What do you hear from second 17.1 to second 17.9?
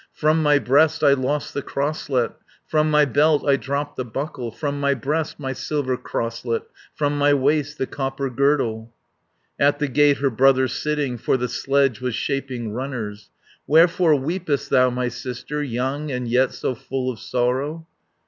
of sorrow?"